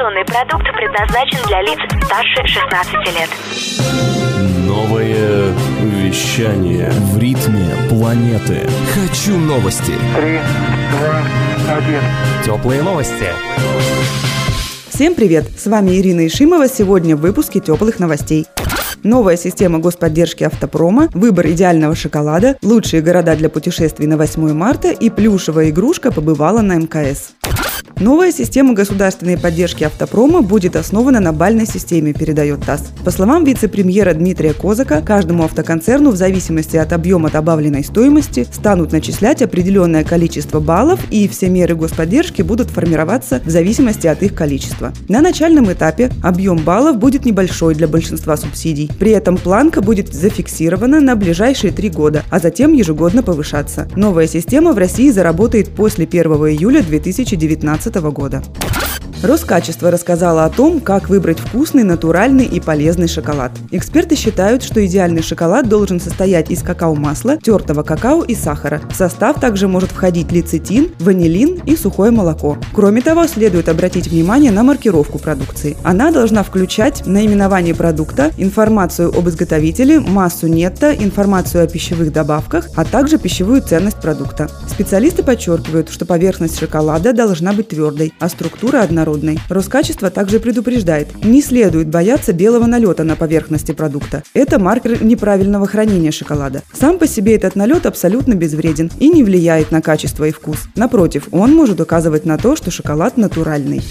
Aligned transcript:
Информационный 0.00 0.24
продукт 0.24 0.64
предназначен 0.74 1.38
для 1.46 1.60
лиц 1.60 1.78
старше 2.06 2.46
16 2.46 2.94
лет. 3.18 3.28
Новое 4.66 5.52
вещание 5.82 6.90
в 6.90 7.18
ритме 7.18 7.68
планеты. 7.90 8.66
Хочу 8.94 9.36
новости. 9.36 9.92
Три, 10.16 10.38
два, 10.92 11.76
один. 11.76 12.00
Теплые 12.42 12.82
новости. 12.82 13.26
Всем 14.88 15.14
привет! 15.14 15.44
С 15.58 15.66
вами 15.66 15.90
Ирина 15.98 16.26
Ишимова. 16.26 16.66
Сегодня 16.66 17.14
в 17.14 17.20
выпуске 17.20 17.60
теплых 17.60 17.98
новостей. 17.98 18.46
Новая 19.02 19.36
система 19.36 19.80
господдержки 19.80 20.44
автопрома, 20.44 21.10
выбор 21.12 21.48
идеального 21.48 21.94
шоколада, 21.94 22.56
лучшие 22.62 23.02
города 23.02 23.36
для 23.36 23.50
путешествий 23.50 24.06
на 24.06 24.16
8 24.16 24.54
марта 24.54 24.92
и 24.92 25.10
плюшевая 25.10 25.68
игрушка 25.68 26.10
побывала 26.10 26.62
на 26.62 26.76
МКС. 26.76 27.34
Новая 28.00 28.32
система 28.32 28.72
государственной 28.72 29.36
поддержки 29.36 29.84
автопрома 29.84 30.40
будет 30.40 30.74
основана 30.74 31.20
на 31.20 31.34
бальной 31.34 31.66
системе, 31.66 32.14
передает 32.14 32.64
ТАСС. 32.64 32.84
По 33.04 33.10
словам 33.10 33.44
вице-премьера 33.44 34.14
Дмитрия 34.14 34.54
Козака, 34.54 35.02
каждому 35.02 35.44
автоконцерну 35.44 36.10
в 36.10 36.16
зависимости 36.16 36.78
от 36.78 36.94
объема 36.94 37.28
добавленной 37.28 37.84
стоимости 37.84 38.46
станут 38.50 38.92
начислять 38.92 39.42
определенное 39.42 40.02
количество 40.02 40.60
баллов, 40.60 40.98
и 41.10 41.28
все 41.28 41.50
меры 41.50 41.74
господдержки 41.74 42.40
будут 42.40 42.70
формироваться 42.70 43.42
в 43.44 43.50
зависимости 43.50 44.06
от 44.06 44.22
их 44.22 44.34
количества. 44.34 44.94
На 45.08 45.20
начальном 45.20 45.70
этапе 45.70 46.10
объем 46.22 46.56
баллов 46.56 46.96
будет 46.96 47.26
небольшой 47.26 47.74
для 47.74 47.86
большинства 47.86 48.38
субсидий. 48.38 48.90
При 48.98 49.10
этом 49.10 49.36
планка 49.36 49.82
будет 49.82 50.14
зафиксирована 50.14 51.02
на 51.02 51.16
ближайшие 51.16 51.70
три 51.70 51.90
года, 51.90 52.22
а 52.30 52.38
затем 52.38 52.72
ежегодно 52.72 53.22
повышаться. 53.22 53.88
Новая 53.94 54.26
система 54.26 54.72
в 54.72 54.78
России 54.78 55.10
заработает 55.10 55.68
после 55.68 56.06
1 56.06 56.22
июля 56.22 56.82
2019 56.82 57.89
2015 57.90 58.12
года. 58.12 58.42
Роскачество 59.22 59.90
рассказала 59.90 60.46
о 60.46 60.48
том, 60.48 60.80
как 60.80 61.10
выбрать 61.10 61.38
вкусный, 61.38 61.84
натуральный 61.84 62.46
и 62.46 62.58
полезный 62.58 63.06
шоколад. 63.06 63.52
Эксперты 63.70 64.16
считают, 64.16 64.62
что 64.62 64.84
идеальный 64.86 65.20
шоколад 65.20 65.68
должен 65.68 66.00
состоять 66.00 66.50
из 66.50 66.62
какао-масла, 66.62 67.36
тертого 67.36 67.82
какао 67.82 68.22
и 68.22 68.34
сахара. 68.34 68.80
В 68.90 68.94
состав 68.94 69.38
также 69.38 69.68
может 69.68 69.90
входить 69.90 70.32
лецитин, 70.32 70.92
ванилин 71.00 71.60
и 71.66 71.76
сухое 71.76 72.10
молоко. 72.10 72.56
Кроме 72.74 73.02
того, 73.02 73.26
следует 73.26 73.68
обратить 73.68 74.06
внимание 74.06 74.52
на 74.52 74.62
маркировку 74.62 75.18
продукции. 75.18 75.76
Она 75.84 76.12
должна 76.12 76.42
включать 76.42 77.06
наименование 77.06 77.74
продукта, 77.74 78.30
информацию 78.38 79.10
об 79.10 79.28
изготовителе, 79.28 80.00
массу 80.00 80.46
нетто, 80.46 80.94
информацию 80.94 81.62
о 81.62 81.66
пищевых 81.66 82.10
добавках, 82.10 82.68
а 82.74 82.86
также 82.86 83.18
пищевую 83.18 83.60
ценность 83.60 84.00
продукта. 84.00 84.48
Специалисты 84.66 85.22
подчеркивают, 85.22 85.90
что 85.90 86.06
поверхность 86.06 86.58
шоколада 86.58 87.12
должна 87.12 87.52
быть 87.52 87.68
твердой, 87.68 88.14
а 88.18 88.30
структура 88.30 88.80
однородной 88.80 89.09
однородной. 89.10 89.38
Роскачество 89.48 90.10
также 90.10 90.40
предупреждает, 90.40 91.24
не 91.24 91.42
следует 91.42 91.88
бояться 91.88 92.32
белого 92.32 92.66
налета 92.66 93.04
на 93.04 93.16
поверхности 93.16 93.72
продукта. 93.72 94.22
Это 94.34 94.58
маркер 94.58 95.02
неправильного 95.02 95.66
хранения 95.66 96.10
шоколада. 96.10 96.62
Сам 96.72 96.98
по 96.98 97.06
себе 97.06 97.34
этот 97.34 97.56
налет 97.56 97.86
абсолютно 97.86 98.34
безвреден 98.34 98.90
и 98.98 99.08
не 99.08 99.24
влияет 99.24 99.70
на 99.70 99.82
качество 99.82 100.24
и 100.24 100.32
вкус. 100.32 100.68
Напротив, 100.76 101.28
он 101.32 101.54
может 101.54 101.80
указывать 101.80 102.24
на 102.24 102.38
то, 102.38 102.56
что 102.56 102.70
шоколад 102.70 103.16
натуральный. 103.16 103.82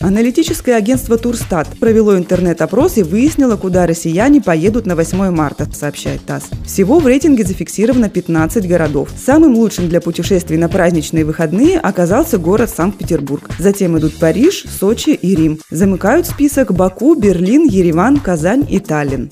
Аналитическое 0.00 0.76
агентство 0.76 1.18
Турстат 1.18 1.68
провело 1.78 2.16
интернет-опрос 2.16 2.96
и 2.96 3.02
выяснило, 3.02 3.56
куда 3.56 3.86
россияне 3.86 4.40
поедут 4.40 4.86
на 4.86 4.96
8 4.96 5.30
марта, 5.30 5.68
сообщает 5.74 6.22
ТАСС. 6.24 6.44
Всего 6.64 7.00
в 7.00 7.06
рейтинге 7.06 7.44
зафиксировано 7.44 8.08
15 8.08 8.66
городов. 8.66 9.10
Самым 9.14 9.56
лучшим 9.56 9.90
для 9.90 10.00
путешествий 10.00 10.56
на 10.56 10.70
праздничные 10.70 11.26
выходные 11.26 11.78
оказался 11.78 12.38
город 12.38 12.70
Санкт-Петербург. 12.74 13.50
Затем 13.58 13.98
идут 13.98 14.18
Париж, 14.18 14.64
Сочи 14.80 15.10
и 15.10 15.34
Рим. 15.34 15.60
Замыкают 15.70 16.26
список 16.26 16.72
Баку, 16.72 17.14
Берлин, 17.14 17.64
Ереван, 17.66 18.20
Казань 18.20 18.66
и 18.70 18.78
Таллин. 18.80 19.30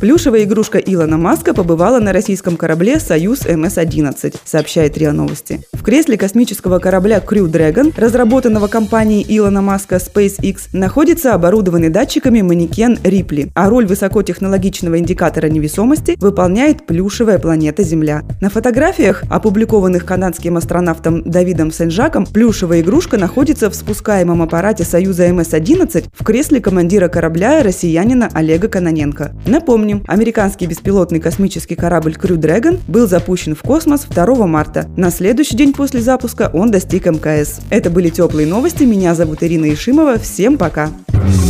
Плюшевая 0.00 0.44
игрушка 0.44 0.78
Илона 0.78 1.18
Маска 1.18 1.52
побывала 1.52 1.98
на 1.98 2.12
российском 2.12 2.56
корабле 2.56 3.00
«Союз 3.00 3.44
МС-11», 3.44 4.36
сообщает 4.44 4.96
РИА 4.96 5.10
Новости. 5.10 5.60
В 5.72 5.82
кресле 5.82 6.16
космического 6.16 6.78
корабля 6.78 7.18
Crew 7.18 7.50
Dragon, 7.50 7.92
разработанного 7.96 8.68
компанией 8.68 9.26
Илона 9.28 9.60
Маска 9.60 9.96
SpaceX, 9.96 10.68
находится 10.72 11.34
оборудованный 11.34 11.88
датчиками 11.88 12.42
манекен 12.42 12.96
Рипли, 13.02 13.50
а 13.54 13.68
роль 13.68 13.86
высокотехнологичного 13.86 15.00
индикатора 15.00 15.48
невесомости 15.48 16.16
выполняет 16.20 16.86
плюшевая 16.86 17.40
планета 17.40 17.82
Земля. 17.82 18.22
На 18.40 18.50
фотографиях, 18.50 19.24
опубликованных 19.28 20.04
канадским 20.04 20.56
астронавтом 20.56 21.24
Давидом 21.24 21.72
Сен-Жаком, 21.72 22.24
плюшевая 22.24 22.82
игрушка 22.82 23.18
находится 23.18 23.68
в 23.68 23.74
спускаемом 23.74 24.42
аппарате 24.42 24.84
Союза 24.84 25.26
МС-11 25.32 26.04
в 26.12 26.22
кресле 26.22 26.60
командира 26.60 27.08
корабля 27.08 27.64
россиянина 27.64 28.28
Олега 28.32 28.68
Каноненко. 28.68 29.32
Напомню, 29.44 29.87
Напомним, 29.88 30.04
американский 30.06 30.66
беспилотный 30.66 31.18
космический 31.18 31.74
корабль 31.74 32.12
Crew 32.12 32.36
Dragon 32.36 32.78
был 32.88 33.08
запущен 33.08 33.54
в 33.54 33.62
космос 33.62 34.02
2 34.02 34.46
марта. 34.46 34.86
На 34.98 35.10
следующий 35.10 35.56
день 35.56 35.72
после 35.72 36.02
запуска 36.02 36.50
он 36.52 36.70
достиг 36.70 37.06
МКС. 37.06 37.60
Это 37.70 37.88
были 37.88 38.10
теплые 38.10 38.46
новости. 38.46 38.82
Меня 38.82 39.14
зовут 39.14 39.42
Ирина 39.42 39.72
Ишимова. 39.72 40.18
Всем 40.18 40.58
пока. 40.58 40.90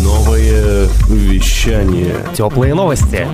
Новое 0.04 0.86
вещание. 1.08 2.14
Теплые 2.32 2.74
новости. 2.74 3.26